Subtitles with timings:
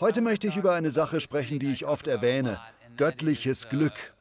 [0.00, 2.60] Heute möchte ich über eine Sache sprechen, die ich oft erwähne,
[2.96, 4.14] göttliches Glück.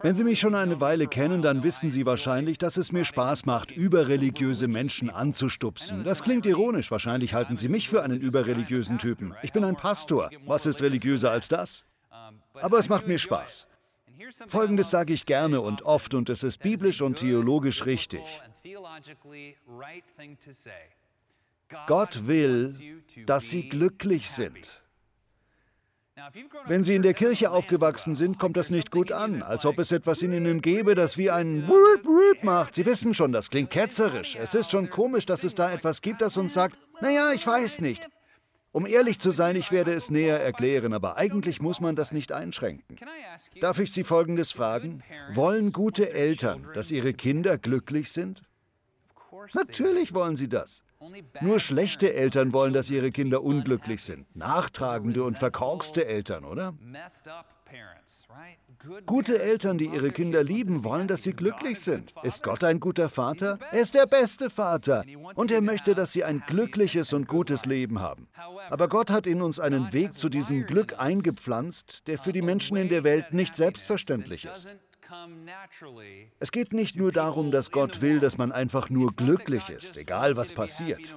[0.00, 3.44] Wenn Sie mich schon eine Weile kennen, dann wissen Sie wahrscheinlich, dass es mir Spaß
[3.44, 6.04] macht, überreligiöse Menschen anzustupsen.
[6.04, 9.34] Das klingt ironisch, wahrscheinlich halten Sie mich für einen überreligiösen Typen.
[9.42, 10.30] Ich bin ein Pastor.
[10.46, 11.84] Was ist religiöser als das?
[12.54, 13.66] Aber es macht mir Spaß.
[14.48, 18.22] Folgendes sage ich gerne und oft und es ist biblisch und theologisch richtig.
[21.86, 24.82] Gott will, dass Sie glücklich sind.
[26.66, 29.92] Wenn Sie in der Kirche aufgewachsen sind, kommt das nicht gut an, als ob es
[29.92, 32.74] etwas in Ihnen gäbe, das wie ein Wut Wut macht.
[32.74, 34.36] Sie wissen schon, das klingt ketzerisch.
[34.36, 37.80] Es ist schon komisch, dass es da etwas gibt, das uns sagt, naja, ich weiß
[37.80, 38.08] nicht.
[38.72, 42.32] Um ehrlich zu sein, ich werde es näher erklären, aber eigentlich muss man das nicht
[42.32, 42.96] einschränken.
[43.60, 45.02] Darf ich Sie Folgendes fragen?
[45.34, 48.42] Wollen gute Eltern, dass ihre Kinder glücklich sind?
[49.54, 50.82] Natürlich wollen sie das.
[51.40, 54.34] Nur schlechte Eltern wollen, dass ihre Kinder unglücklich sind.
[54.34, 56.74] Nachtragende und verkorkste Eltern, oder?
[59.06, 62.14] Gute Eltern, die ihre Kinder lieben, wollen, dass sie glücklich sind.
[62.22, 63.58] Ist Gott ein guter Vater?
[63.72, 65.04] Er ist der beste Vater.
[65.34, 68.28] Und er möchte, dass sie ein glückliches und gutes Leben haben.
[68.70, 72.76] Aber Gott hat in uns einen Weg zu diesem Glück eingepflanzt, der für die Menschen
[72.76, 74.68] in der Welt nicht selbstverständlich ist.
[76.38, 80.36] Es geht nicht nur darum, dass Gott will, dass man einfach nur glücklich ist, egal
[80.36, 81.14] was passiert,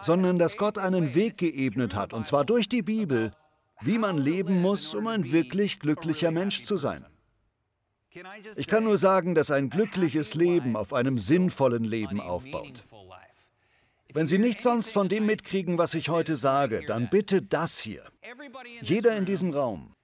[0.00, 3.32] sondern dass Gott einen Weg geebnet hat, und zwar durch die Bibel,
[3.80, 7.04] wie man leben muss, um ein wirklich glücklicher Mensch zu sein.
[8.56, 12.84] Ich kann nur sagen, dass ein glückliches Leben auf einem sinnvollen Leben aufbaut.
[14.12, 18.02] Wenn Sie nichts sonst von dem mitkriegen, was ich heute sage, dann bitte das hier.
[18.80, 19.94] Jeder in diesem Raum,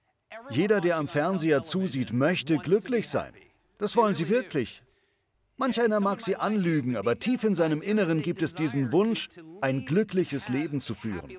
[0.49, 3.33] jeder, der am Fernseher zusieht, möchte glücklich sein.
[3.77, 4.81] Das wollen sie wirklich.
[5.57, 9.29] Manch einer mag sie anlügen, aber tief in seinem Inneren gibt es diesen Wunsch,
[9.61, 11.31] ein glückliches Leben zu führen.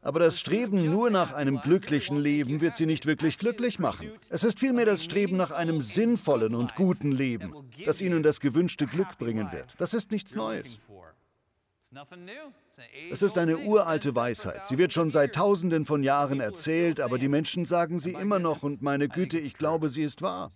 [0.00, 4.10] Aber das Streben nur nach einem glücklichen Leben wird sie nicht wirklich glücklich machen.
[4.30, 8.86] Es ist vielmehr das Streben nach einem sinnvollen und guten Leben, das ihnen das gewünschte
[8.86, 9.74] Glück bringen wird.
[9.78, 10.78] Das ist nichts Neues.
[13.10, 14.68] Es ist eine uralte Weisheit.
[14.68, 18.62] Sie wird schon seit Tausenden von Jahren erzählt, aber die Menschen sagen sie immer noch
[18.62, 20.50] und meine Güte, ich glaube, sie ist wahr.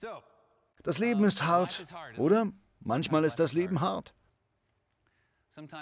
[0.82, 1.82] Das Leben ist hart,
[2.16, 2.50] oder?
[2.80, 4.14] Manchmal ist das Leben hart.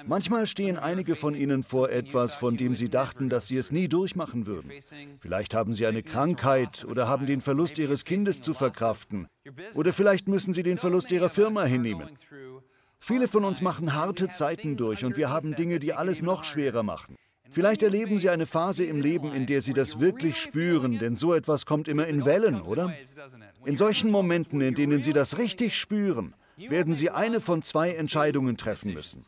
[0.06, 3.86] Manchmal stehen einige von Ihnen vor etwas, von dem Sie dachten, dass Sie es nie
[3.86, 4.72] durchmachen würden.
[5.20, 9.28] Vielleicht haben Sie eine Krankheit oder haben den Verlust Ihres Kindes zu verkraften.
[9.74, 12.18] Oder vielleicht müssen Sie den Verlust Ihrer Firma hinnehmen.
[13.00, 16.82] Viele von uns machen harte Zeiten durch und wir haben Dinge, die alles noch schwerer
[16.82, 17.16] machen.
[17.50, 21.32] Vielleicht erleben Sie eine Phase im Leben, in der Sie das wirklich spüren, denn so
[21.32, 22.94] etwas kommt immer in Wellen, oder?
[23.64, 28.56] In solchen Momenten, in denen Sie das richtig spüren, werden Sie eine von zwei Entscheidungen
[28.56, 29.24] treffen müssen.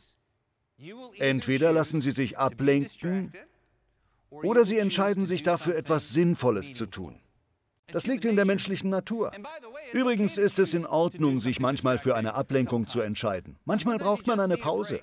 [1.19, 3.31] Entweder lassen Sie sich ablenken
[4.31, 7.21] oder Sie entscheiden sich dafür, etwas Sinnvolles zu tun.
[7.93, 9.33] Das liegt in der menschlichen Natur.
[9.93, 13.59] Übrigens ist es in Ordnung, sich manchmal für eine Ablenkung zu entscheiden.
[13.65, 15.01] Manchmal braucht man eine Pause.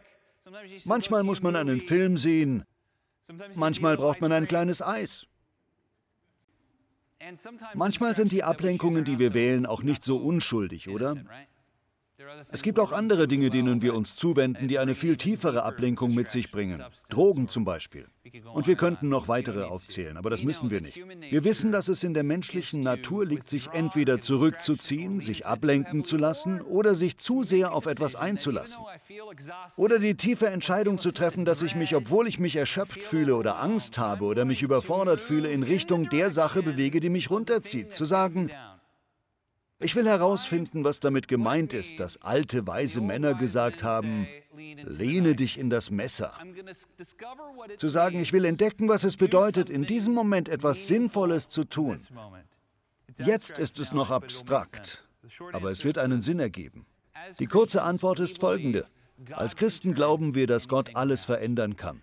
[0.86, 2.64] Manchmal muss man einen Film sehen.
[3.56, 5.28] Manchmal braucht man ein kleines Eis.
[7.74, 11.16] Manchmal sind die Ablenkungen, die wir wählen, auch nicht so unschuldig, oder?
[12.50, 16.30] Es gibt auch andere Dinge, denen wir uns zuwenden, die eine viel tiefere Ablenkung mit
[16.30, 16.84] sich bringen.
[17.10, 18.08] Drogen zum Beispiel.
[18.54, 21.02] Und wir könnten noch weitere aufzählen, aber das müssen wir nicht.
[21.30, 26.18] Wir wissen, dass es in der menschlichen Natur liegt, sich entweder zurückzuziehen, sich ablenken zu
[26.18, 28.84] lassen oder sich zu sehr auf etwas einzulassen.
[29.78, 33.60] Oder die tiefe Entscheidung zu treffen, dass ich mich, obwohl ich mich erschöpft fühle oder
[33.60, 37.94] Angst habe oder mich überfordert fühle, in Richtung der Sache bewege, die mich runterzieht.
[37.94, 38.52] Zu sagen,
[39.80, 45.60] ich will herausfinden, was damit gemeint ist, dass alte weise Männer gesagt haben, lehne dich
[45.60, 46.34] in das Messer.
[47.78, 52.00] Zu sagen, ich will entdecken, was es bedeutet, in diesem Moment etwas Sinnvolles zu tun.
[53.18, 55.10] Jetzt ist es noch abstrakt,
[55.54, 56.86] aber es wird einen Sinn ergeben.
[57.40, 58.88] Die kurze Antwort ist folgende.
[59.32, 62.02] Als Christen glauben wir, dass Gott alles verändern kann.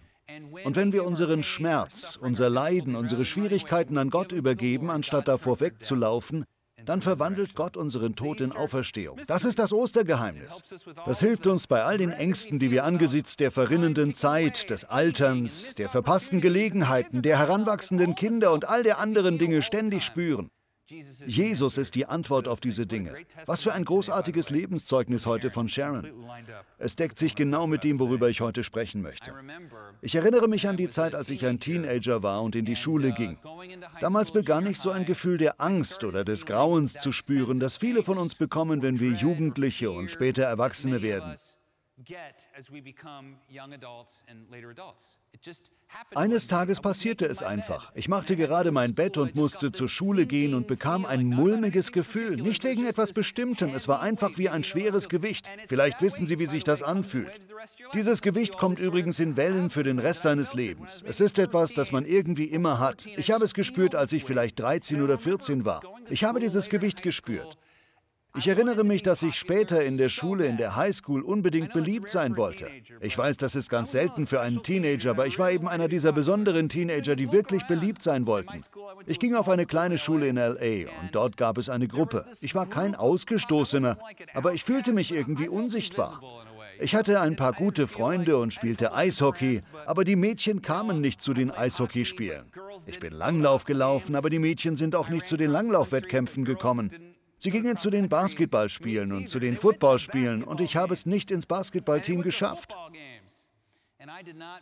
[0.65, 6.45] Und wenn wir unseren Schmerz, unser Leiden, unsere Schwierigkeiten an Gott übergeben, anstatt davor wegzulaufen,
[6.85, 9.21] dann verwandelt Gott unseren Tod in Auferstehung.
[9.27, 10.63] Das ist das Ostergeheimnis.
[11.07, 15.75] Das hilft uns bei all den Ängsten, die wir angesichts der verrinnenden Zeit, des Alterns,
[15.75, 20.51] der verpassten Gelegenheiten, der heranwachsenden Kinder und all der anderen Dinge ständig spüren.
[21.27, 23.15] Jesus ist die Antwort auf diese Dinge.
[23.47, 26.13] Was für ein großartiges Lebenszeugnis heute von Sharon.
[26.79, 29.33] Es deckt sich genau mit dem, worüber ich heute sprechen möchte.
[30.03, 33.13] Ich erinnere mich an die Zeit, als ich ein Teenager war und in die Schule
[33.13, 33.39] ging.
[34.01, 38.03] Damals begann ich so ein Gefühl der Angst oder des Grauens zu spüren, das viele
[38.03, 41.37] von uns bekommen, wenn wir Jugendliche und später Erwachsene werden.
[46.15, 47.93] Eines Tages passierte es einfach.
[47.95, 52.37] Ich machte gerade mein Bett und musste zur Schule gehen und bekam ein mulmiges Gefühl.
[52.37, 55.49] Nicht wegen etwas Bestimmtem, es war einfach wie ein schweres Gewicht.
[55.69, 57.33] Vielleicht wissen Sie, wie sich das anfühlt.
[57.95, 61.03] Dieses Gewicht kommt übrigens in Wellen für den Rest deines Lebens.
[61.07, 63.07] Es ist etwas, das man irgendwie immer hat.
[63.17, 65.83] Ich habe es gespürt, als ich vielleicht 13 oder 14 war.
[66.09, 67.59] Ich habe dieses Gewicht gespürt.
[68.37, 72.37] Ich erinnere mich, dass ich später in der Schule, in der Highschool unbedingt beliebt sein
[72.37, 72.69] wollte.
[73.01, 76.11] Ich weiß, das ist ganz selten für einen Teenager, aber ich war eben einer dieser
[76.11, 78.65] besonderen Teenager, die wirklich beliebt sein wollten.
[79.07, 82.25] Ich ging auf eine kleine Schule in LA und dort gab es eine Gruppe.
[82.41, 83.99] Ich war kein Ausgestoßener,
[84.35, 86.21] aber ich fühlte mich irgendwie unsichtbar.
[86.81, 91.35] Ich hatte ein paar gute Freunde und spielte Eishockey, aber die Mädchen kamen nicht zu
[91.35, 92.47] den Eishockeyspielen.
[92.87, 97.14] Ich bin Langlauf gelaufen, aber die Mädchen sind auch nicht zu den Langlaufwettkämpfen gekommen.
[97.45, 101.45] Sie gingen zu den Basketballspielen und zu den Footballspielen und ich habe es nicht ins
[101.45, 102.75] Basketballteam geschafft.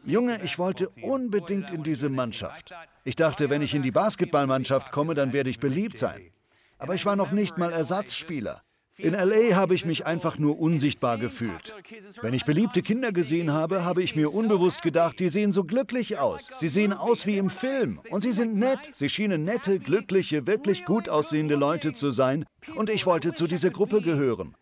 [0.04, 2.74] Junge, ich wollte unbedingt in diese Mannschaft.
[3.04, 6.32] Ich dachte, wenn ich in die Basketballmannschaft komme, dann werde ich beliebt sein.
[6.76, 8.64] Aber ich war noch nicht mal Ersatzspieler.
[9.02, 11.74] In LA habe ich mich einfach nur unsichtbar gefühlt.
[12.20, 16.18] Wenn ich beliebte Kinder gesehen habe, habe ich mir unbewusst gedacht, die sehen so glücklich
[16.18, 16.48] aus.
[16.54, 18.00] Sie sehen aus wie im Film.
[18.10, 18.78] Und sie sind nett.
[18.92, 22.44] Sie schienen nette, glückliche, wirklich gut aussehende Leute zu sein.
[22.76, 24.54] Und ich wollte zu dieser Gruppe gehören.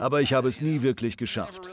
[0.00, 1.70] Aber ich habe es nie wirklich geschafft.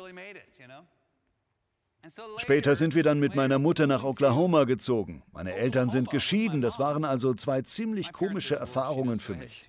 [2.37, 5.23] Später sind wir dann mit meiner Mutter nach Oklahoma gezogen.
[5.31, 9.67] Meine Eltern sind geschieden, das waren also zwei ziemlich komische Erfahrungen für mich.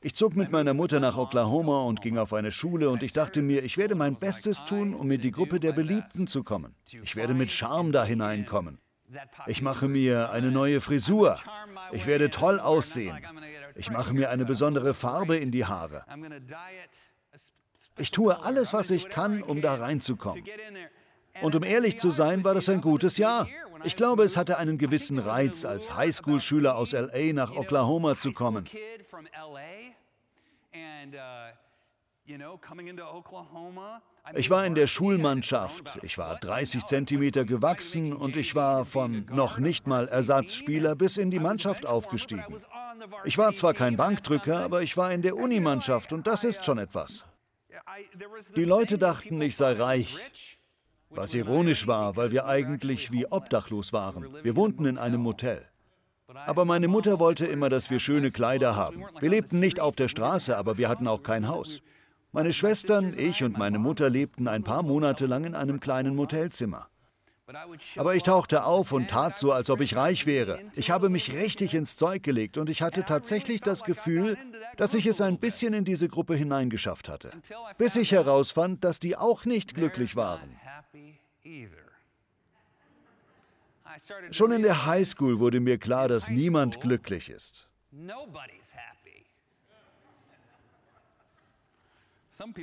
[0.00, 3.42] Ich zog mit meiner Mutter nach Oklahoma und ging auf eine Schule und ich dachte
[3.42, 6.74] mir, ich werde mein Bestes tun, um in die Gruppe der Beliebten zu kommen.
[7.02, 8.78] Ich werde mit Charme da hineinkommen.
[9.46, 11.38] Ich mache mir eine neue Frisur.
[11.92, 13.18] Ich werde toll aussehen.
[13.74, 16.04] Ich mache mir eine besondere Farbe in die Haare.
[17.98, 20.44] Ich tue alles, was ich kann, um da reinzukommen.
[21.40, 23.48] Und um ehrlich zu sein, war das ein gutes Jahr.
[23.84, 28.66] Ich glaube, es hatte einen gewissen Reiz, als Highschool-Schüler aus LA nach Oklahoma zu kommen.
[34.34, 35.98] Ich war in der Schulmannschaft.
[36.02, 41.30] Ich war 30 Zentimeter gewachsen und ich war von noch nicht mal Ersatzspieler bis in
[41.30, 42.44] die Mannschaft aufgestiegen.
[43.24, 46.78] Ich war zwar kein Bankdrücker, aber ich war in der Unimannschaft und das ist schon
[46.78, 47.24] etwas.
[48.56, 50.16] Die Leute dachten, ich sei reich,
[51.10, 54.26] was ironisch war, weil wir eigentlich wie obdachlos waren.
[54.42, 55.62] Wir wohnten in einem Motel.
[56.46, 59.04] Aber meine Mutter wollte immer, dass wir schöne Kleider haben.
[59.20, 61.82] Wir lebten nicht auf der Straße, aber wir hatten auch kein Haus.
[62.32, 66.88] Meine Schwestern, ich und meine Mutter lebten ein paar Monate lang in einem kleinen Motelzimmer.
[67.96, 70.60] Aber ich tauchte auf und tat so, als ob ich reich wäre.
[70.74, 74.38] Ich habe mich richtig ins Zeug gelegt und ich hatte tatsächlich das Gefühl,
[74.76, 77.32] dass ich es ein bisschen in diese Gruppe hineingeschafft hatte.
[77.78, 80.56] Bis ich herausfand, dass die auch nicht glücklich waren.
[84.30, 87.68] Schon in der Highschool wurde mir klar, dass niemand glücklich ist.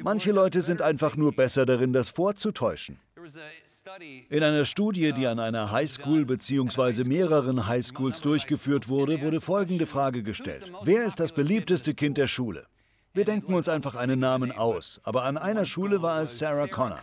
[0.01, 2.99] Manche Leute sind einfach nur besser darin, das vorzutäuschen.
[4.29, 7.03] In einer Studie, die an einer Highschool bzw.
[7.03, 10.69] mehreren Highschools durchgeführt wurde, wurde folgende Frage gestellt.
[10.83, 12.65] Wer ist das beliebteste Kind der Schule?
[13.13, 16.99] Wir denken uns einfach einen Namen aus, aber an einer Schule war es Sarah Connor.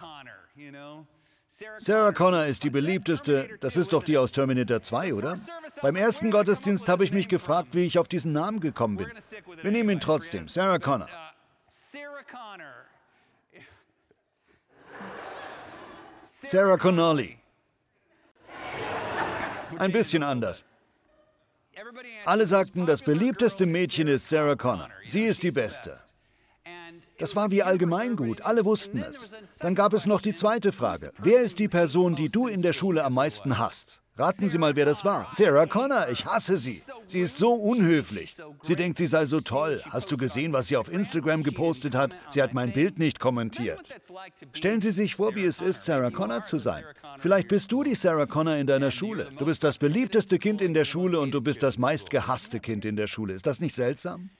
[1.78, 5.38] Sarah Connor ist die beliebteste, das ist doch die aus Terminator 2, oder?
[5.82, 9.08] Beim ersten Gottesdienst habe ich mich gefragt, wie ich auf diesen Namen gekommen bin.
[9.62, 11.08] Wir nehmen ihn trotzdem, Sarah Connor.
[16.46, 17.38] Sarah Connolly.
[19.78, 20.64] Ein bisschen anders.
[22.24, 24.88] Alle sagten, das beliebteste Mädchen ist Sarah Connor.
[25.04, 25.98] Sie ist die Beste.
[27.18, 29.34] Das war wie allgemeingut, alle wussten es.
[29.58, 31.12] Dann gab es noch die zweite Frage.
[31.18, 34.02] Wer ist die Person, die du in der Schule am meisten hasst?
[34.18, 35.28] Raten Sie mal, wer das war.
[35.30, 36.82] Sarah Connor, ich hasse sie.
[37.06, 38.34] Sie ist so unhöflich.
[38.62, 39.82] Sie denkt, sie sei so toll.
[39.90, 42.12] Hast du gesehen, was sie auf Instagram gepostet hat?
[42.30, 43.94] Sie hat mein Bild nicht kommentiert.
[44.54, 46.82] Stellen Sie sich vor, wie es ist, Sarah Connor zu sein.
[47.18, 49.28] Vielleicht bist du die Sarah Connor in deiner Schule.
[49.38, 52.96] Du bist das beliebteste Kind in der Schule und du bist das meistgehasste Kind in
[52.96, 53.34] der Schule.
[53.34, 54.30] Ist das nicht seltsam?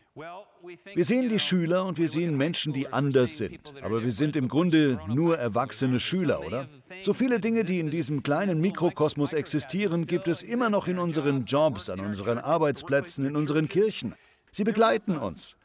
[0.94, 3.60] Wir sehen die Schüler und wir sehen Menschen, die anders sind.
[3.82, 6.68] Aber wir sind im Grunde nur erwachsene Schüler, oder?
[7.02, 11.44] So viele Dinge, die in diesem kleinen Mikrokosmos existieren, gibt es immer noch in unseren
[11.44, 14.14] Jobs, an unseren Arbeitsplätzen, in unseren Kirchen.
[14.50, 15.56] Sie begleiten uns.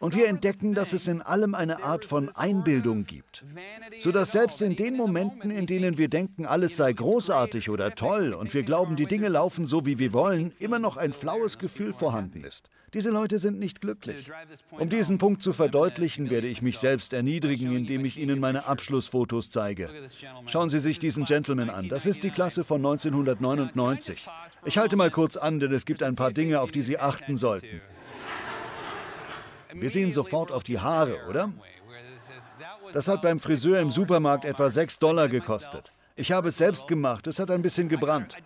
[0.00, 3.44] Und wir entdecken, dass es in allem eine Art von Einbildung gibt,
[3.98, 8.54] sodass selbst in den Momenten, in denen wir denken, alles sei großartig oder toll und
[8.54, 12.44] wir glauben, die Dinge laufen so, wie wir wollen, immer noch ein flaues Gefühl vorhanden
[12.44, 12.70] ist.
[12.92, 14.28] Diese Leute sind nicht glücklich.
[14.70, 19.50] Um diesen Punkt zu verdeutlichen, werde ich mich selbst erniedrigen, indem ich Ihnen meine Abschlussfotos
[19.50, 19.88] zeige.
[20.46, 21.88] Schauen Sie sich diesen Gentleman an.
[21.88, 24.26] Das ist die Klasse von 1999.
[24.64, 27.36] Ich halte mal kurz an, denn es gibt ein paar Dinge, auf die Sie achten
[27.36, 27.80] sollten.
[29.72, 31.52] Wir sehen sofort auf die Haare, oder?
[32.92, 35.92] Das hat beim Friseur im Supermarkt etwa 6 Dollar gekostet.
[36.16, 38.36] Ich habe es selbst gemacht, es hat ein bisschen gebrannt.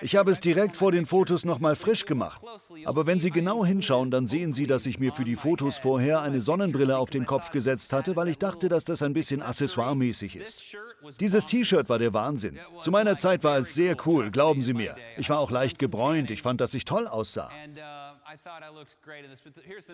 [0.00, 2.40] Ich habe es direkt vor den Fotos nochmal frisch gemacht.
[2.84, 6.22] Aber wenn Sie genau hinschauen, dann sehen Sie, dass ich mir für die Fotos vorher
[6.22, 10.36] eine Sonnenbrille auf den Kopf gesetzt hatte, weil ich dachte, dass das ein bisschen accessoiremäßig
[10.36, 10.76] ist.
[11.18, 12.58] Dieses T-Shirt war der Wahnsinn.
[12.80, 14.94] Zu meiner Zeit war es sehr cool, glauben Sie mir.
[15.16, 17.50] Ich war auch leicht gebräunt, ich fand, dass ich toll aussah.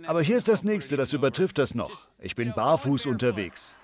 [0.06, 2.08] Aber hier ist das nächste, das übertrifft das noch.
[2.18, 3.76] Ich bin barfuß unterwegs.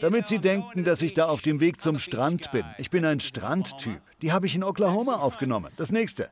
[0.00, 2.64] Damit Sie denken, dass ich da auf dem Weg zum Strand bin.
[2.78, 4.00] Ich bin ein Strandtyp.
[4.20, 5.72] Die habe ich in Oklahoma aufgenommen.
[5.76, 6.30] Das nächste.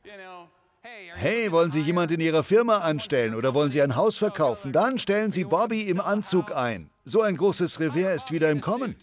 [1.17, 4.73] Hey, wollen Sie jemand in Ihrer Firma anstellen oder wollen Sie ein Haus verkaufen?
[4.73, 6.91] Dann stellen Sie Bobby im Anzug ein.
[7.05, 8.97] So ein großes Revers ist wieder im Kommen.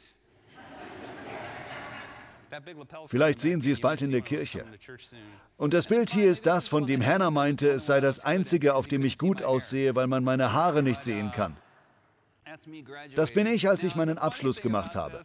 [3.08, 4.66] Vielleicht sehen Sie es bald in der Kirche.
[5.58, 8.88] Und das Bild hier ist das, von dem Hannah meinte, es sei das einzige, auf
[8.88, 11.56] dem ich gut aussehe, weil man meine Haare nicht sehen kann.
[13.16, 15.22] Das bin ich, als ich meinen Abschluss gemacht habe.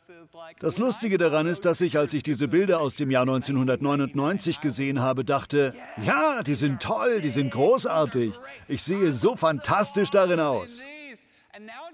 [0.61, 5.01] Das Lustige daran ist, dass ich, als ich diese Bilder aus dem Jahr 1999 gesehen
[5.01, 8.39] habe, dachte, ja, die sind toll, die sind großartig.
[8.69, 10.83] Ich sehe so fantastisch darin aus.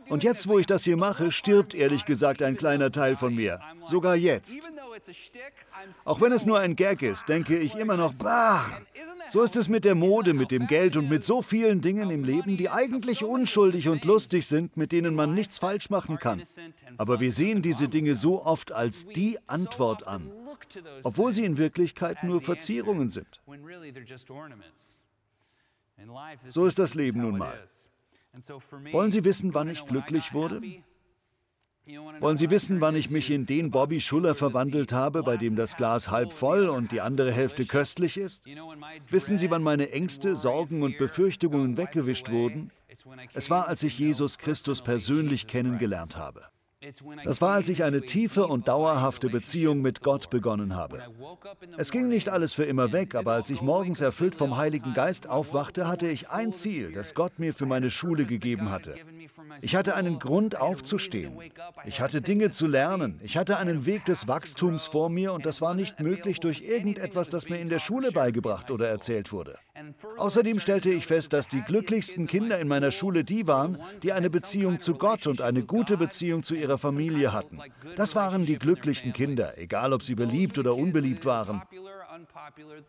[0.08, 3.60] Und jetzt, wo ich das hier mache, stirbt ehrlich gesagt ein kleiner Teil von mir.
[3.84, 4.70] Sogar jetzt.
[6.04, 8.64] Auch wenn es nur ein Gag ist, denke ich immer noch, bah.
[9.28, 12.24] So ist es mit der Mode, mit dem Geld und mit so vielen Dingen im
[12.24, 16.42] Leben, die eigentlich unschuldig und lustig sind, mit denen man nichts falsch machen kann.
[16.98, 20.30] Aber wir sehen diese Dinge so oft als die Antwort an,
[21.02, 23.40] obwohl sie in Wirklichkeit nur Verzierungen sind.
[26.48, 27.58] So ist das Leben nun mal.
[28.92, 30.62] Wollen Sie wissen, wann ich glücklich wurde?
[32.20, 35.76] Wollen Sie wissen, wann ich mich in den Bobby Schuller verwandelt habe, bei dem das
[35.76, 38.46] Glas halb voll und die andere Hälfte köstlich ist?
[39.08, 42.70] Wissen Sie, wann meine Ängste, Sorgen und Befürchtungen weggewischt wurden?
[43.34, 46.44] Es war, als ich Jesus Christus persönlich kennengelernt habe.
[47.24, 51.02] Das war, als ich eine tiefe und dauerhafte Beziehung mit Gott begonnen habe.
[51.76, 55.28] Es ging nicht alles für immer weg, aber als ich morgens erfüllt vom Heiligen Geist
[55.28, 58.96] aufwachte, hatte ich ein Ziel, das Gott mir für meine Schule gegeben hatte.
[59.60, 61.38] Ich hatte einen Grund aufzustehen.
[61.84, 63.20] Ich hatte Dinge zu lernen.
[63.22, 67.28] Ich hatte einen Weg des Wachstums vor mir und das war nicht möglich durch irgendetwas,
[67.28, 69.58] das mir in der Schule beigebracht oder erzählt wurde.
[70.16, 74.30] Außerdem stellte ich fest, dass die glücklichsten Kinder in meiner Schule die waren, die eine
[74.30, 77.60] Beziehung zu Gott und eine gute Beziehung zu ihrer Familie hatten.
[77.96, 81.62] Das waren die glücklichsten Kinder, egal ob sie beliebt oder unbeliebt waren.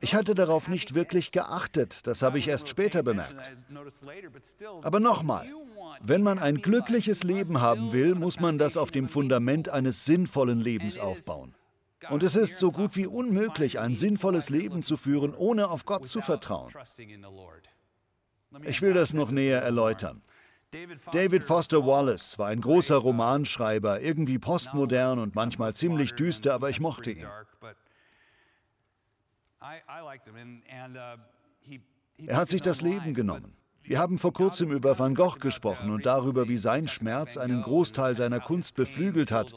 [0.02, 3.52] Ich hatte darauf nicht wirklich geachtet, das habe ich erst später bemerkt.
[4.82, 5.50] Aber nochmal,
[6.02, 10.60] wenn man ein glückliches Leben haben will, muss man das auf dem Fundament eines sinnvollen
[10.60, 11.56] Lebens aufbauen.
[12.10, 16.07] Und es ist so gut wie unmöglich, ein sinnvolles Leben zu führen, ohne auf Gott
[16.07, 16.74] zu vertrauen.
[18.63, 20.22] Ich will das noch näher erläutern.
[21.12, 26.79] David Foster Wallace war ein großer Romanschreiber, irgendwie postmodern und manchmal ziemlich düster, aber ich
[26.79, 27.27] mochte ihn.
[32.17, 33.55] Er hat sich das Leben genommen.
[33.83, 38.15] Wir haben vor kurzem über Van Gogh gesprochen und darüber, wie sein Schmerz einen Großteil
[38.15, 39.53] seiner Kunst beflügelt hat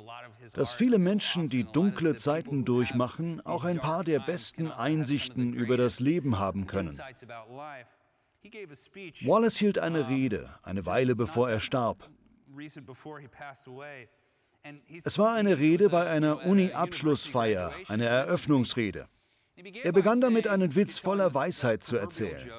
[0.55, 6.01] dass viele Menschen, die dunkle Zeiten durchmachen, auch ein paar der besten Einsichten über das
[6.01, 6.99] Leben haben können.
[9.23, 12.09] Wallace hielt eine Rede, eine Weile bevor er starb.
[15.05, 19.09] Es war eine Rede bei einer Uni-Abschlussfeier, eine Eröffnungsrede.
[19.83, 22.51] Er begann damit, einen Witz voller Weisheit zu erzählen.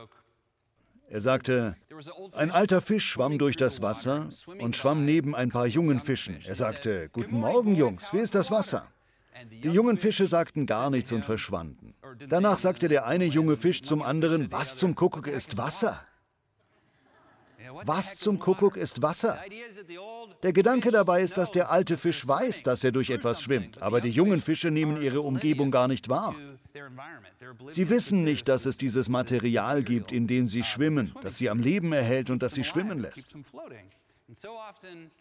[1.09, 1.75] Er sagte,
[2.33, 6.39] ein alter Fisch schwamm durch das Wasser und schwamm neben ein paar jungen Fischen.
[6.45, 8.87] Er sagte, Guten Morgen, Jungs, wie ist das Wasser?
[9.51, 11.93] Die jungen Fische sagten gar nichts und verschwanden.
[12.27, 16.01] Danach sagte der eine junge Fisch zum anderen, was zum Kuckuck ist Wasser?
[17.85, 19.39] Was zum Kuckuck ist Wasser?
[20.43, 24.01] Der Gedanke dabei ist, dass der alte Fisch weiß, dass er durch etwas schwimmt, aber
[24.01, 26.35] die jungen Fische nehmen ihre Umgebung gar nicht wahr.
[27.69, 31.59] Sie wissen nicht, dass es dieses Material gibt, in dem sie schwimmen, das sie am
[31.59, 33.35] Leben erhält und das sie schwimmen lässt.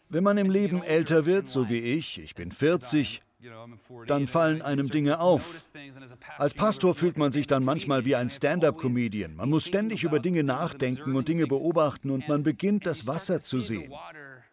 [0.09, 3.21] Wenn man im Leben älter wird, so wie ich, ich bin 40,
[4.07, 5.71] dann fallen einem Dinge auf.
[6.37, 9.35] Als Pastor fühlt man sich dann manchmal wie ein Stand-up-Comedian.
[9.35, 13.61] Man muss ständig über Dinge nachdenken und Dinge beobachten und man beginnt das Wasser zu
[13.61, 13.93] sehen.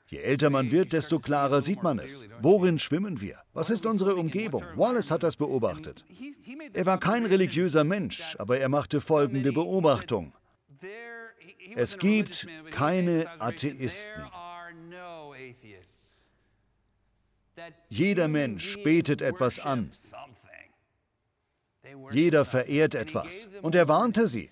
[0.06, 2.26] Je älter man wird, desto klarer sieht man es.
[2.40, 3.38] Worin schwimmen wir?
[3.54, 4.62] Was ist unsere Umgebung?
[4.76, 6.04] Wallace hat das beobachtet.
[6.74, 10.34] Er war kein religiöser Mensch, aber er machte folgende Beobachtung.
[11.74, 14.22] Es gibt keine Atheisten.
[17.88, 19.90] Jeder Mensch betet etwas an.
[22.10, 23.48] Jeder verehrt etwas.
[23.62, 24.50] Und er warnte sie.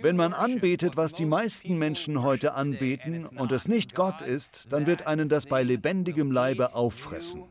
[0.00, 4.86] Wenn man anbetet, was die meisten Menschen heute anbeten und es nicht Gott ist, dann
[4.86, 7.44] wird einen das bei lebendigem Leibe auffressen.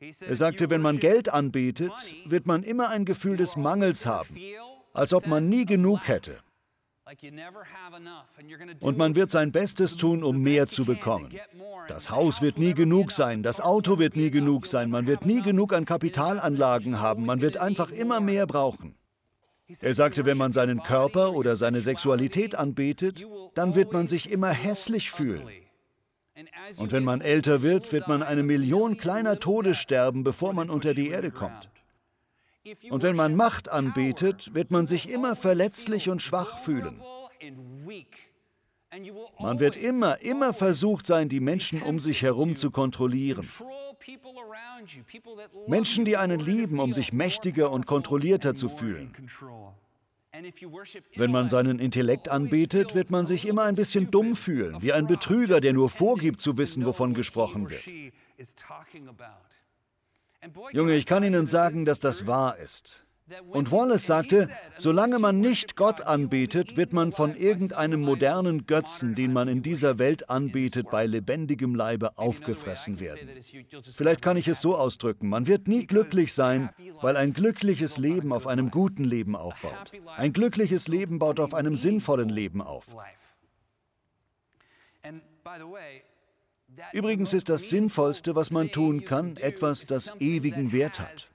[0.00, 1.92] Er sagte, wenn man Geld anbetet,
[2.24, 4.36] wird man immer ein Gefühl des Mangels haben,
[4.92, 6.38] als ob man nie genug hätte.
[8.80, 11.32] Und man wird sein Bestes tun, um mehr zu bekommen.
[11.86, 15.40] Das Haus wird nie genug sein, das Auto wird nie genug sein, man wird nie
[15.40, 18.96] genug an Kapitalanlagen haben, man wird einfach immer mehr brauchen.
[19.80, 24.50] Er sagte, wenn man seinen Körper oder seine Sexualität anbetet, dann wird man sich immer
[24.50, 25.48] hässlich fühlen.
[26.76, 30.92] Und wenn man älter wird, wird man eine Million kleiner Tode sterben, bevor man unter
[30.92, 31.70] die Erde kommt.
[32.90, 37.00] Und wenn man Macht anbetet, wird man sich immer verletzlich und schwach fühlen.
[39.38, 43.48] Man wird immer, immer versucht sein, die Menschen um sich herum zu kontrollieren.
[45.66, 49.14] Menschen, die einen lieben, um sich mächtiger und kontrollierter zu fühlen.
[51.14, 55.06] Wenn man seinen Intellekt anbetet, wird man sich immer ein bisschen dumm fühlen, wie ein
[55.06, 57.82] Betrüger, der nur vorgibt zu wissen, wovon gesprochen wird.
[60.72, 63.06] Junge, ich kann Ihnen sagen, dass das wahr ist.
[63.48, 69.32] Und Wallace sagte, solange man nicht Gott anbetet, wird man von irgendeinem modernen Götzen, den
[69.32, 73.28] man in dieser Welt anbetet, bei lebendigem Leibe aufgefressen werden.
[73.96, 76.70] Vielleicht kann ich es so ausdrücken, man wird nie glücklich sein,
[77.02, 79.90] weil ein glückliches Leben auf einem guten Leben aufbaut.
[80.16, 82.86] Ein glückliches Leben baut auf einem sinnvollen Leben auf.
[86.92, 91.30] Übrigens ist das Sinnvollste, was man tun kann, etwas, das ewigen Wert hat.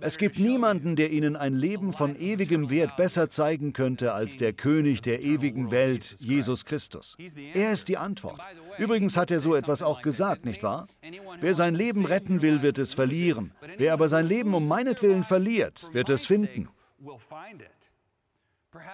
[0.00, 4.52] Es gibt niemanden, der Ihnen ein Leben von ewigem Wert besser zeigen könnte als der
[4.52, 7.16] König der ewigen Welt, Jesus Christus.
[7.54, 8.40] Er ist die Antwort.
[8.78, 10.86] Übrigens hat er so etwas auch gesagt, nicht wahr?
[11.40, 13.52] Wer sein Leben retten will, wird es verlieren.
[13.78, 16.68] Wer aber sein Leben um meinetwillen verliert, wird es finden.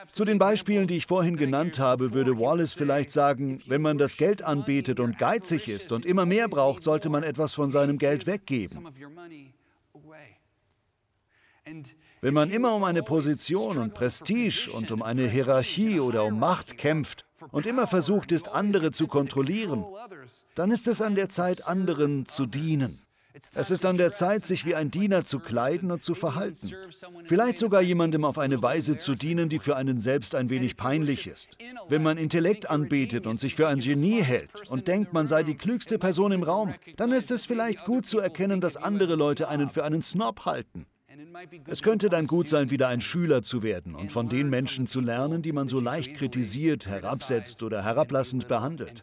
[0.09, 4.17] Zu den Beispielen, die ich vorhin genannt habe, würde Wallace vielleicht sagen, wenn man das
[4.17, 8.27] Geld anbetet und geizig ist und immer mehr braucht, sollte man etwas von seinem Geld
[8.27, 8.87] weggeben.
[12.21, 16.77] Wenn man immer um eine Position und Prestige und um eine Hierarchie oder um Macht
[16.77, 19.85] kämpft und immer versucht ist, andere zu kontrollieren,
[20.55, 23.07] dann ist es an der Zeit, anderen zu dienen.
[23.55, 26.73] Es ist an der Zeit, sich wie ein Diener zu kleiden und zu verhalten.
[27.25, 31.27] Vielleicht sogar jemandem auf eine Weise zu dienen, die für einen selbst ein wenig peinlich
[31.27, 31.57] ist.
[31.89, 35.57] Wenn man Intellekt anbetet und sich für ein Genie hält und denkt, man sei die
[35.57, 39.69] klügste Person im Raum, dann ist es vielleicht gut zu erkennen, dass andere Leute einen
[39.69, 40.87] für einen Snob halten.
[41.67, 45.01] Es könnte dann gut sein, wieder ein Schüler zu werden und von den Menschen zu
[45.01, 49.03] lernen, die man so leicht kritisiert, herabsetzt oder herablassend behandelt.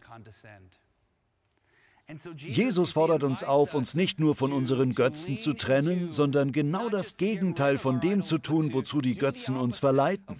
[2.37, 7.17] Jesus fordert uns auf, uns nicht nur von unseren Götzen zu trennen, sondern genau das
[7.17, 10.37] Gegenteil von dem zu tun, wozu die Götzen uns verleiten.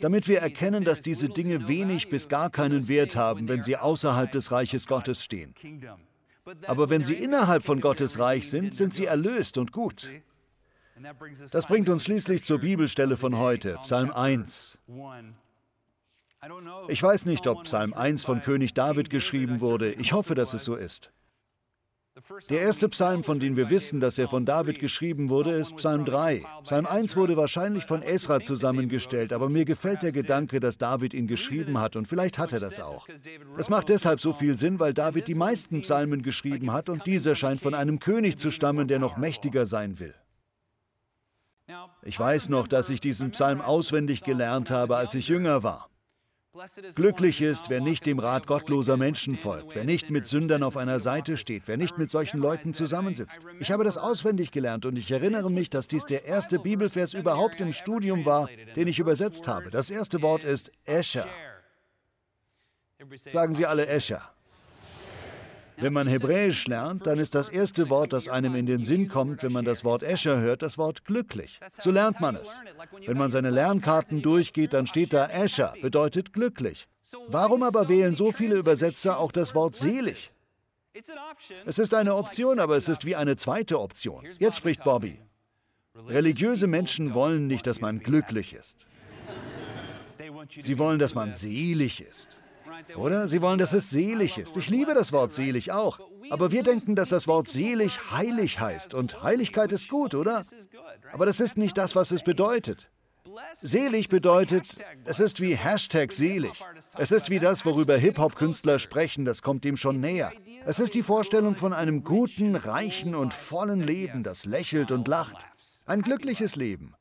[0.00, 4.30] Damit wir erkennen, dass diese Dinge wenig bis gar keinen Wert haben, wenn sie außerhalb
[4.30, 5.54] des Reiches Gottes stehen.
[6.66, 10.08] Aber wenn sie innerhalb von Gottes Reich sind, sind sie erlöst und gut.
[11.50, 14.78] Das bringt uns schließlich zur Bibelstelle von heute, Psalm 1.
[16.88, 19.92] Ich weiß nicht, ob Psalm 1 von König David geschrieben wurde.
[19.92, 21.12] Ich hoffe, dass es so ist.
[22.48, 26.06] Der erste Psalm, von dem wir wissen, dass er von David geschrieben wurde, ist Psalm
[26.06, 26.44] 3.
[26.62, 31.26] Psalm 1 wurde wahrscheinlich von Esra zusammengestellt, aber mir gefällt der Gedanke, dass David ihn
[31.26, 33.06] geschrieben hat und vielleicht hat er das auch.
[33.58, 37.34] Es macht deshalb so viel Sinn, weil David die meisten Psalmen geschrieben hat und dieser
[37.36, 40.14] scheint von einem König zu stammen, der noch mächtiger sein will.
[42.02, 45.90] Ich weiß noch, dass ich diesen Psalm auswendig gelernt habe, als ich jünger war.
[46.94, 51.00] Glücklich ist, wer nicht dem Rat gottloser Menschen folgt, wer nicht mit Sündern auf einer
[51.00, 53.40] Seite steht, wer nicht mit solchen Leuten zusammensitzt.
[53.60, 57.60] Ich habe das auswendig gelernt und ich erinnere mich, dass dies der erste Bibelvers überhaupt
[57.60, 59.70] im Studium war, den ich übersetzt habe.
[59.70, 61.28] Das erste Wort ist Escher.
[63.28, 64.35] Sagen Sie alle Escher.
[65.78, 69.42] Wenn man Hebräisch lernt, dann ist das erste Wort, das einem in den Sinn kommt,
[69.42, 71.60] wenn man das Wort Escher hört, das Wort glücklich.
[71.78, 72.60] So lernt man es.
[73.06, 76.88] Wenn man seine Lernkarten durchgeht, dann steht da Escher, bedeutet glücklich.
[77.28, 80.32] Warum aber wählen so viele Übersetzer auch das Wort selig?
[81.66, 84.24] Es ist eine Option, aber es ist wie eine zweite Option.
[84.38, 85.20] Jetzt spricht Bobby.
[85.94, 88.86] Religiöse Menschen wollen nicht, dass man glücklich ist.
[90.48, 92.40] Sie wollen, dass man selig ist.
[92.96, 93.28] Oder?
[93.28, 94.56] Sie wollen, dass es selig ist.
[94.56, 96.00] Ich liebe das Wort selig auch.
[96.30, 98.94] Aber wir denken, dass das Wort selig heilig heißt.
[98.94, 100.44] Und Heiligkeit ist gut, oder?
[101.12, 102.88] Aber das ist nicht das, was es bedeutet.
[103.60, 106.64] Selig bedeutet, es ist wie Hashtag selig.
[106.96, 110.32] Es ist wie das, worüber Hip-Hop-Künstler sprechen, das kommt dem schon näher.
[110.64, 115.46] Es ist die Vorstellung von einem guten, reichen und vollen Leben, das lächelt und lacht.
[115.86, 116.95] Ein glückliches Leben.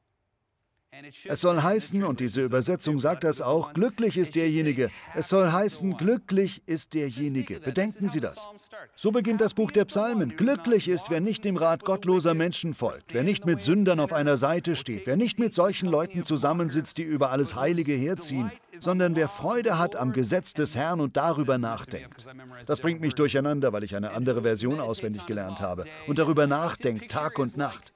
[1.25, 4.91] Es soll heißen, und diese Übersetzung sagt das auch, glücklich ist derjenige.
[5.13, 7.60] Es soll heißen, glücklich ist derjenige.
[7.60, 8.47] Bedenken Sie das.
[8.95, 10.36] So beginnt das Buch der Psalmen.
[10.38, 14.38] Glücklich ist, wer nicht dem Rat gottloser Menschen folgt, wer nicht mit Sündern auf einer
[14.38, 19.27] Seite steht, wer nicht mit solchen Leuten zusammensitzt, die über alles Heilige herziehen, sondern wer
[19.27, 22.25] Freude hat am Gesetz des Herrn und darüber nachdenkt.
[22.67, 27.12] Das bringt mich durcheinander, weil ich eine andere Version auswendig gelernt habe und darüber nachdenkt
[27.12, 27.94] Tag und Nacht.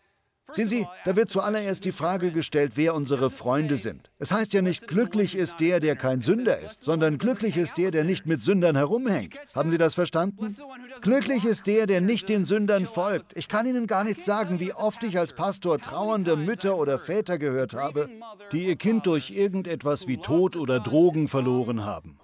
[0.52, 4.12] Sehen Sie, da wird zuallererst die Frage gestellt, wer unsere Freunde sind.
[4.18, 7.92] Es heißt ja nicht, glücklich ist der, der kein Sünder ist, sondern glücklich ist der,
[7.92, 9.36] der nicht mit Sündern herumhängt.
[9.54, 10.56] Haben Sie das verstanden?
[11.02, 13.32] Glücklich ist der, der nicht den Sündern folgt.
[13.36, 17.38] Ich kann Ihnen gar nicht sagen, wie oft ich als Pastor trauernde Mütter oder Väter
[17.38, 18.10] gehört habe,
[18.52, 22.20] die ihr Kind durch irgendetwas wie Tod oder Drogen verloren haben.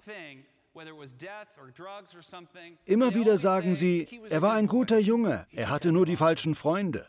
[2.84, 7.06] Immer wieder sagen sie, er war ein guter Junge, er hatte nur die falschen Freunde.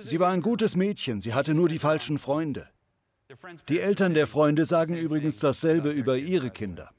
[0.00, 2.68] Sie war ein gutes Mädchen, sie hatte nur die falschen Freunde.
[3.68, 6.90] Die Eltern der Freunde sagen übrigens dasselbe über ihre Kinder.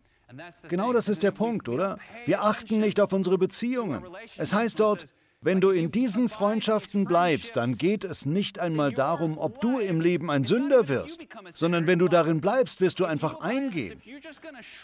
[0.69, 1.97] Genau das ist der Punkt, oder?
[2.25, 4.05] Wir achten nicht auf unsere Beziehungen.
[4.37, 5.07] Es heißt dort,
[5.41, 10.01] wenn du in diesen Freundschaften bleibst, dann geht es nicht einmal darum, ob du im
[10.01, 14.01] Leben ein Sünder wirst, sondern wenn du darin bleibst, wirst du einfach eingehen.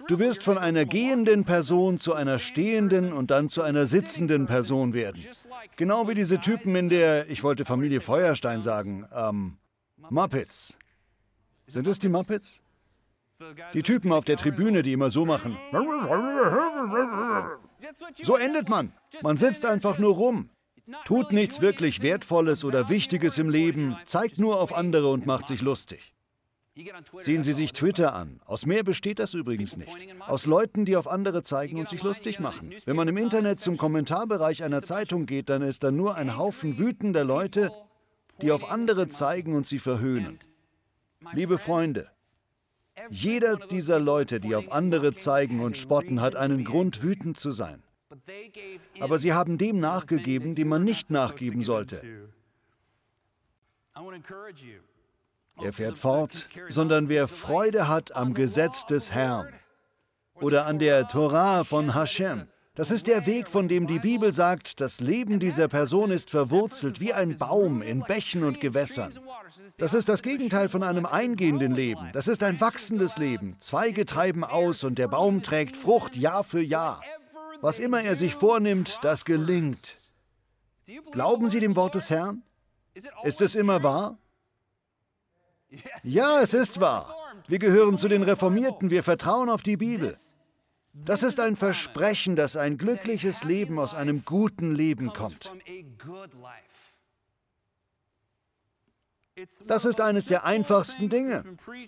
[0.07, 4.93] Du wirst von einer gehenden Person zu einer stehenden und dann zu einer sitzenden Person
[4.93, 5.25] werden.
[5.75, 9.57] Genau wie diese Typen in der, ich wollte Familie Feuerstein sagen, ähm,
[10.09, 10.77] Muppets.
[11.67, 12.61] Sind es die Muppets?
[13.73, 15.57] Die Typen auf der Tribüne, die immer so machen.
[18.21, 18.93] So endet man.
[19.21, 20.49] Man sitzt einfach nur rum.
[21.05, 25.61] Tut nichts wirklich Wertvolles oder Wichtiges im Leben, zeigt nur auf andere und macht sich
[25.61, 26.13] lustig.
[27.19, 28.41] Sehen Sie sich Twitter an.
[28.45, 29.95] Aus mehr besteht das übrigens nicht.
[30.19, 32.73] Aus Leuten, die auf andere zeigen und sich lustig machen.
[32.83, 36.77] Wenn man im Internet zum Kommentarbereich einer Zeitung geht, dann ist da nur ein Haufen
[36.77, 37.71] wütender Leute,
[38.41, 40.37] die auf andere zeigen und sie verhöhnen.
[41.31, 42.11] Liebe Freunde,
[43.09, 47.83] jeder dieser Leute, die auf andere zeigen und spotten, hat einen Grund, wütend zu sein.
[48.99, 52.01] Aber sie haben dem nachgegeben, dem man nicht nachgeben sollte.
[55.57, 59.53] Er fährt fort, sondern wer Freude hat am Gesetz des Herrn
[60.35, 64.81] oder an der Torah von Hashem, das ist der Weg, von dem die Bibel sagt,
[64.81, 69.13] das Leben dieser Person ist verwurzelt wie ein Baum in Bächen und Gewässern.
[69.77, 72.09] Das ist das Gegenteil von einem eingehenden Leben.
[72.11, 73.55] Das ist ein wachsendes Leben.
[73.61, 77.01] Zweige treiben aus und der Baum trägt Frucht Jahr für Jahr.
[77.61, 79.95] Was immer er sich vornimmt, das gelingt.
[81.11, 82.43] Glauben Sie dem Wort des Herrn?
[83.23, 84.17] Ist es immer wahr?
[86.03, 87.15] Ja, es ist wahr.
[87.47, 90.15] Wir gehören zu den Reformierten, wir vertrauen auf die Bibel.
[91.03, 95.51] Das ist ein Versprechen, dass ein glückliches Leben aus einem guten Leben kommt.
[99.67, 101.43] Das ist eines der einfachsten Dinge.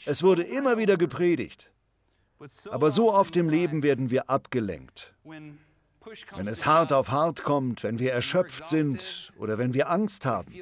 [0.05, 1.71] Es wurde immer wieder gepredigt.
[2.69, 5.13] Aber so oft im Leben werden wir abgelenkt.
[5.23, 10.53] Wenn es hart auf hart kommt, wenn wir erschöpft sind oder wenn wir Angst haben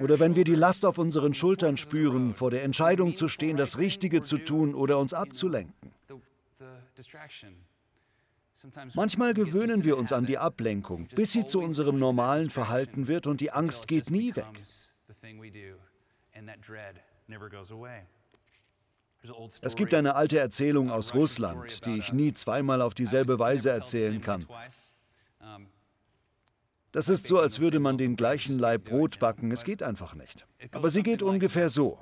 [0.00, 3.78] oder wenn wir die Last auf unseren Schultern spüren, vor der Entscheidung zu stehen, das
[3.78, 5.90] Richtige zu tun oder uns abzulenken.
[8.94, 13.40] Manchmal gewöhnen wir uns an die Ablenkung, bis sie zu unserem normalen Verhalten wird und
[13.40, 14.44] die Angst geht nie weg.
[19.62, 24.20] Es gibt eine alte Erzählung aus Russland, die ich nie zweimal auf dieselbe Weise erzählen
[24.20, 24.46] kann.
[26.92, 29.52] Das ist so, als würde man den gleichen Leib Brot backen.
[29.52, 30.46] Es geht einfach nicht.
[30.72, 32.00] Aber sie geht ungefähr so.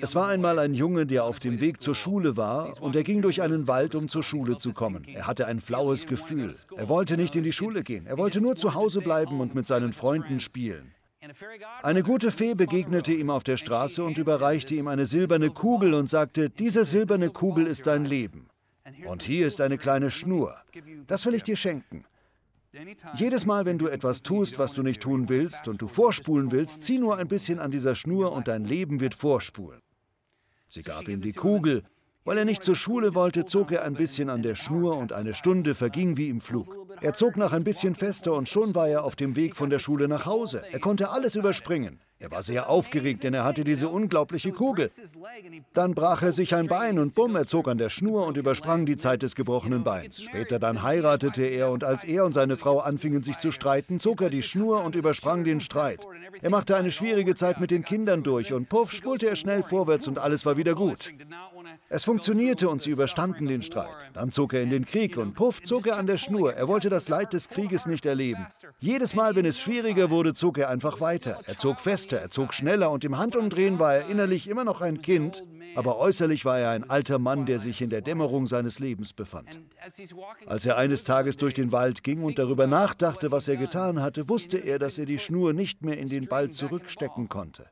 [0.00, 3.22] Es war einmal ein Junge, der auf dem Weg zur Schule war und er ging
[3.22, 5.04] durch einen Wald, um zur Schule zu kommen.
[5.06, 6.52] Er hatte ein flaues Gefühl.
[6.76, 8.06] Er wollte nicht in die Schule gehen.
[8.06, 10.92] Er wollte nur zu Hause bleiben und mit seinen Freunden spielen.
[11.82, 16.08] Eine gute Fee begegnete ihm auf der Straße und überreichte ihm eine silberne Kugel und
[16.08, 18.48] sagte, diese silberne Kugel ist dein Leben.
[19.06, 20.56] Und hier ist eine kleine Schnur.
[21.06, 22.04] Das will ich dir schenken.
[23.16, 26.82] Jedes Mal, wenn du etwas tust, was du nicht tun willst und du vorspulen willst,
[26.82, 29.82] zieh nur ein bisschen an dieser Schnur und dein Leben wird vorspulen.
[30.68, 31.82] Sie gab ihm die Kugel.
[32.24, 35.34] Weil er nicht zur Schule wollte, zog er ein bisschen an der Schnur und eine
[35.34, 36.72] Stunde verging wie im Flug.
[37.00, 39.80] Er zog nach ein bisschen fester und schon war er auf dem Weg von der
[39.80, 40.62] Schule nach Hause.
[40.70, 41.98] Er konnte alles überspringen.
[42.22, 44.92] Er war sehr aufgeregt, denn er hatte diese unglaubliche Kugel.
[45.72, 48.86] Dann brach er sich ein Bein und bumm, er zog an der Schnur und übersprang
[48.86, 50.22] die Zeit des gebrochenen Beins.
[50.22, 54.22] Später dann heiratete er und als er und seine Frau anfingen sich zu streiten, zog
[54.22, 56.06] er die Schnur und übersprang den Streit.
[56.40, 60.06] Er machte eine schwierige Zeit mit den Kindern durch und puff, spulte er schnell vorwärts
[60.06, 61.12] und alles war wieder gut.
[61.94, 63.90] Es funktionierte und sie überstanden den Streit.
[64.14, 66.54] Dann zog er in den Krieg und puff, zog er an der Schnur.
[66.54, 68.46] Er wollte das Leid des Krieges nicht erleben.
[68.80, 71.40] Jedes Mal, wenn es schwieriger wurde, zog er einfach weiter.
[71.44, 75.02] Er zog fester, er zog schneller und im Handumdrehen war er innerlich immer noch ein
[75.02, 75.44] Kind,
[75.76, 79.60] aber äußerlich war er ein alter Mann, der sich in der Dämmerung seines Lebens befand.
[80.46, 84.30] Als er eines Tages durch den Wald ging und darüber nachdachte, was er getan hatte,
[84.30, 87.66] wusste er, dass er die Schnur nicht mehr in den Ball zurückstecken konnte.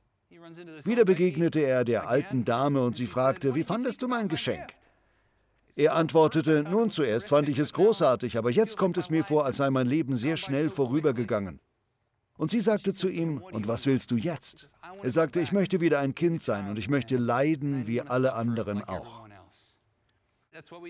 [0.84, 4.74] Wieder begegnete er der alten Dame und sie fragte, wie fandest du mein Geschenk?
[5.76, 9.58] Er antwortete, nun zuerst fand ich es großartig, aber jetzt kommt es mir vor, als
[9.58, 11.60] sei mein Leben sehr schnell vorübergegangen.
[12.36, 14.68] Und sie sagte zu ihm, und was willst du jetzt?
[15.02, 18.82] Er sagte, ich möchte wieder ein Kind sein und ich möchte leiden wie alle anderen
[18.82, 19.28] auch.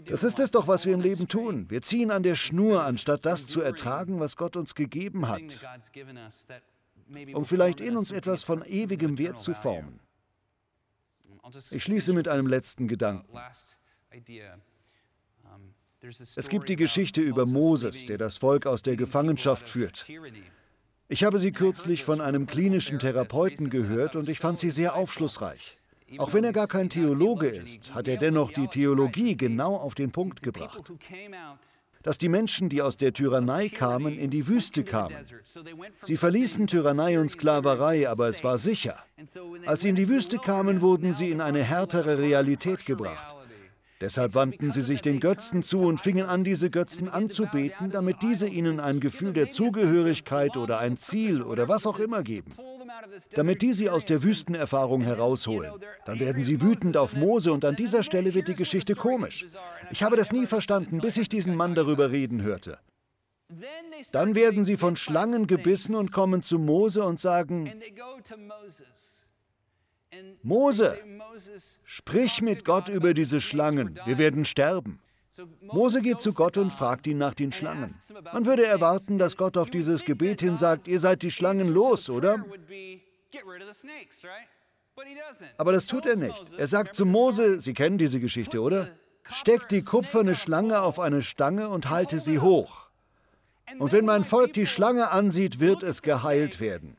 [0.06, 1.66] Das ist es doch, was wir im Leben tun.
[1.68, 5.42] Wir ziehen an der Schnur, anstatt das zu ertragen, was Gott uns gegeben hat,
[7.34, 10.00] um vielleicht in uns etwas von ewigem Wert zu formen.
[11.70, 13.38] Ich schließe mit einem letzten Gedanken.
[16.36, 20.06] Es gibt die Geschichte über Moses, der das Volk aus der Gefangenschaft führt.
[21.08, 25.76] Ich habe sie kürzlich von einem klinischen Therapeuten gehört und ich fand sie sehr aufschlussreich.
[26.18, 30.10] Auch wenn er gar kein Theologe ist, hat er dennoch die Theologie genau auf den
[30.10, 30.92] Punkt gebracht.
[32.02, 35.16] Dass die Menschen, die aus der Tyrannei kamen, in die Wüste kamen.
[36.00, 38.96] Sie verließen Tyrannei und Sklaverei, aber es war sicher.
[39.66, 43.36] Als sie in die Wüste kamen, wurden sie in eine härtere Realität gebracht.
[44.00, 48.48] Deshalb wandten sie sich den Götzen zu und fingen an, diese Götzen anzubeten, damit diese
[48.48, 52.54] ihnen ein Gefühl der Zugehörigkeit oder ein Ziel oder was auch immer geben.
[53.32, 55.72] Damit die sie aus der Wüstenerfahrung herausholen.
[56.04, 59.44] Dann werden sie wütend auf Mose und an dieser Stelle wird die Geschichte komisch.
[59.90, 62.78] Ich habe das nie verstanden, bis ich diesen Mann darüber reden hörte.
[64.12, 67.72] Dann werden sie von Schlangen gebissen und kommen zu Mose und sagen,
[70.42, 70.98] Mose,
[71.84, 75.00] sprich mit Gott über diese Schlangen, wir werden sterben.
[75.62, 77.94] Mose geht zu Gott und fragt ihn nach den Schlangen.
[78.32, 82.10] Man würde erwarten, dass Gott auf dieses Gebet hin sagt, ihr seid die Schlangen los,
[82.10, 82.44] oder?
[85.56, 86.42] Aber das tut er nicht.
[86.56, 88.90] Er sagt zu Mose, Sie kennen diese Geschichte, oder?
[89.32, 92.88] Steck die kupferne Schlange auf eine Stange und halte sie hoch.
[93.78, 96.96] Und wenn mein Volk die Schlange ansieht, wird es geheilt werden.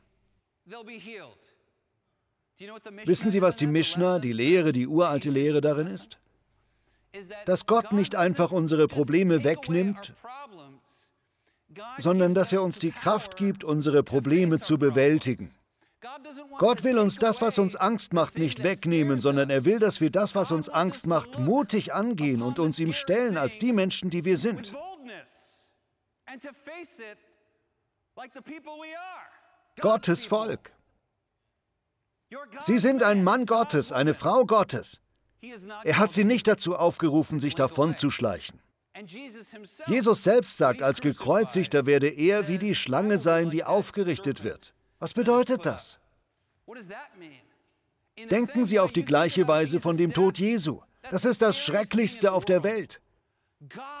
[3.04, 6.18] Wissen Sie, was die Mishnah, die Lehre, die uralte Lehre darin ist?
[7.46, 10.14] Dass Gott nicht einfach unsere Probleme wegnimmt,
[11.98, 15.54] sondern dass er uns die Kraft gibt, unsere Probleme zu bewältigen.
[16.58, 20.10] Gott will uns das, was uns Angst macht, nicht wegnehmen, sondern er will, dass wir
[20.10, 24.24] das, was uns Angst macht, mutig angehen und uns ihm stellen als die Menschen, die
[24.24, 24.72] wir sind.
[29.80, 30.72] Gottes Volk.
[32.60, 35.01] Sie sind ein Mann Gottes, eine Frau Gottes.
[35.84, 38.60] Er hat sie nicht dazu aufgerufen, sich davonzuschleichen.
[39.86, 44.74] Jesus selbst sagt, als gekreuzigter werde er wie die Schlange sein, die aufgerichtet wird.
[44.98, 45.98] Was bedeutet das?
[48.30, 50.80] Denken Sie auf die gleiche Weise von dem Tod Jesu.
[51.10, 53.00] Das ist das Schrecklichste auf der Welt.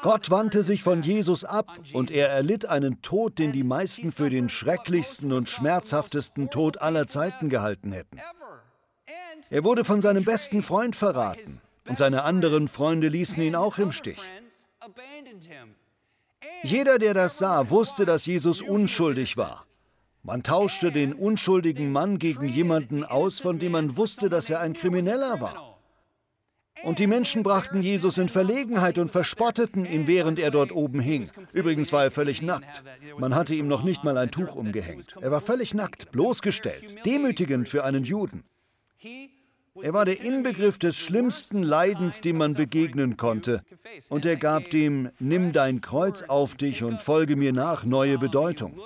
[0.02, 4.28] Gott wandte sich von Jesus ab und er erlitt einen Tod, den die meisten für
[4.28, 8.20] den schrecklichsten und schmerzhaftesten Tod aller Zeiten gehalten hätten.
[9.52, 13.92] Er wurde von seinem besten Freund verraten und seine anderen Freunde ließen ihn auch im
[13.92, 14.18] Stich.
[16.62, 19.66] Jeder, der das sah, wusste, dass Jesus unschuldig war.
[20.22, 24.72] Man tauschte den unschuldigen Mann gegen jemanden aus, von dem man wusste, dass er ein
[24.72, 25.78] Krimineller war.
[26.82, 31.30] Und die Menschen brachten Jesus in Verlegenheit und verspotteten ihn, während er dort oben hing.
[31.52, 32.82] Übrigens war er völlig nackt.
[33.18, 35.14] Man hatte ihm noch nicht mal ein Tuch umgehängt.
[35.20, 38.44] Er war völlig nackt, bloßgestellt, demütigend für einen Juden.
[39.80, 43.62] Er war der Inbegriff des schlimmsten Leidens, dem man begegnen konnte.
[44.10, 48.78] Und er gab dem Nimm dein Kreuz auf dich und folge mir nach neue Bedeutung.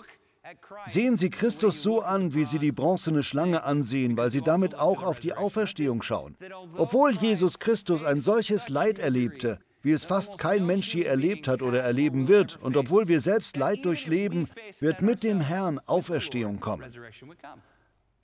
[0.85, 5.03] Sehen Sie Christus so an, wie Sie die bronzene Schlange ansehen, weil Sie damit auch
[5.03, 6.37] auf die Auferstehung schauen.
[6.77, 11.63] Obwohl Jesus Christus ein solches Leid erlebte, wie es fast kein Mensch je erlebt hat
[11.63, 12.59] oder erleben wird.
[12.63, 16.85] Und obwohl wir selbst Leid durchleben, wird mit dem Herrn Auferstehung kommen.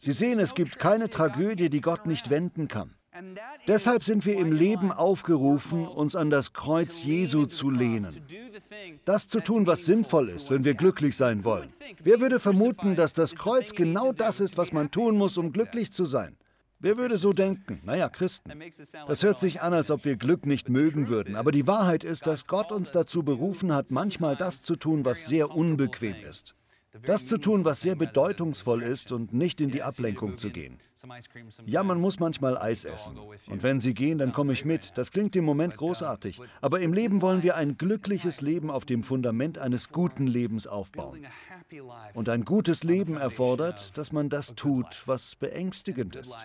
[0.05, 2.97] Sie sehen, es gibt keine Tragödie, die Gott nicht wenden kann.
[3.69, 8.21] Deshalb sind wir im Leben aufgerufen, uns an das Kreuz Jesu zu lehnen.
[9.05, 11.73] Das zu tun, was sinnvoll ist, wenn wir glücklich sein wollen.
[12.03, 15.93] Wer würde vermuten, dass das Kreuz genau das ist, was man tun muss, um glücklich
[15.93, 16.37] zu sein?
[16.81, 17.81] Wer würde so denken?
[17.85, 18.51] Naja, Christen.
[19.07, 21.37] Das hört sich an, als ob wir Glück nicht mögen würden.
[21.37, 25.27] Aber die Wahrheit ist, dass Gott uns dazu berufen hat, manchmal das zu tun, was
[25.27, 26.57] sehr unbequem ist.
[27.01, 30.79] Das zu tun, was sehr bedeutungsvoll ist und nicht in die Ablenkung zu gehen.
[31.65, 33.19] Ja, man muss manchmal Eis essen.
[33.47, 34.97] Und wenn Sie gehen, dann komme ich mit.
[34.97, 36.41] Das klingt im Moment großartig.
[36.61, 41.27] Aber im Leben wollen wir ein glückliches Leben auf dem Fundament eines guten Lebens aufbauen.
[42.13, 46.37] Und ein gutes Leben erfordert, dass man das tut, was beängstigend ist.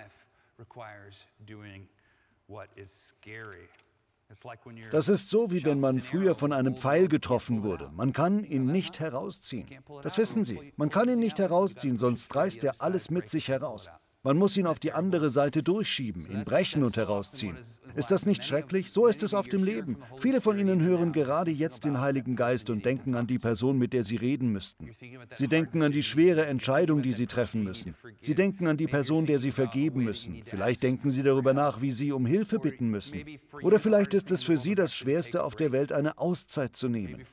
[4.91, 7.89] Das ist so, wie wenn man früher von einem Pfeil getroffen wurde.
[7.93, 9.67] Man kann ihn nicht herausziehen.
[10.03, 10.73] Das wissen Sie.
[10.75, 13.89] Man kann ihn nicht herausziehen, sonst reißt er alles mit sich heraus.
[14.27, 17.55] Man muss ihn auf die andere Seite durchschieben, ihn brechen und herausziehen.
[17.95, 18.91] Ist das nicht schrecklich?
[18.91, 19.97] So ist es auf dem Leben.
[20.17, 23.91] Viele von Ihnen hören gerade jetzt den Heiligen Geist und denken an die Person, mit
[23.91, 24.95] der Sie reden müssten.
[25.33, 27.95] Sie denken an die schwere Entscheidung, die Sie treffen müssen.
[28.21, 30.43] Sie denken an die Person, der Sie vergeben müssen.
[30.45, 33.23] Vielleicht denken Sie darüber nach, wie Sie um Hilfe bitten müssen.
[33.63, 37.23] Oder vielleicht ist es für Sie das Schwerste auf der Welt, eine Auszeit zu nehmen.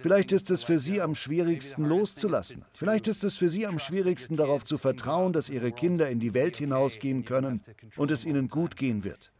[0.00, 2.64] Vielleicht ist es für Sie am schwierigsten loszulassen.
[2.74, 6.38] Vielleicht ist es für Sie am schwierigsten darauf zu vertrauen, dass Ihre Kinder in die
[6.38, 7.62] Welt hinausgehen können
[7.96, 9.32] und es ihnen gut gehen wird.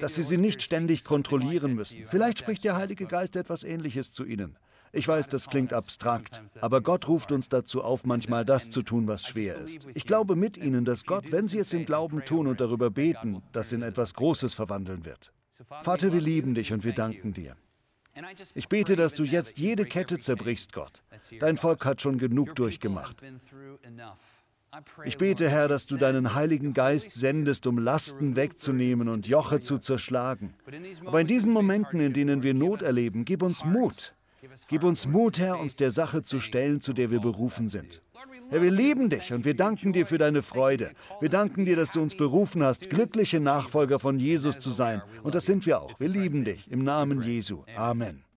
[0.00, 2.04] Dass sie sie nicht ständig kontrollieren müssen.
[2.06, 4.56] Vielleicht spricht der Heilige Geist etwas Ähnliches zu ihnen.
[4.92, 9.08] Ich weiß, das klingt abstrakt, aber Gott ruft uns dazu auf, manchmal das zu tun,
[9.08, 9.88] was schwer ist.
[9.92, 13.42] Ich glaube mit Ihnen, dass Gott, wenn Sie es im Glauben tun und darüber beten,
[13.52, 15.32] das in etwas Großes verwandeln wird.
[15.82, 17.56] Vater, wir lieben dich und wir danken dir.
[18.54, 21.02] Ich bete, dass du jetzt jede Kette zerbrichst, Gott.
[21.40, 23.20] Dein Volk hat schon genug durchgemacht.
[25.04, 29.78] Ich bete, Herr, dass du deinen Heiligen Geist sendest, um Lasten wegzunehmen und Joche zu
[29.78, 30.54] zerschlagen.
[31.04, 34.14] Aber in diesen Momenten, in denen wir Not erleben, gib uns Mut.
[34.68, 38.02] Gib uns Mut, Herr, uns der Sache zu stellen, zu der wir berufen sind.
[38.50, 40.92] Herr, wir lieben dich und wir danken dir für deine Freude.
[41.20, 45.02] Wir danken dir, dass du uns berufen hast, glückliche Nachfolger von Jesus zu sein.
[45.22, 45.98] Und das sind wir auch.
[45.98, 46.70] Wir lieben dich.
[46.70, 47.64] Im Namen Jesu.
[47.76, 48.24] Amen.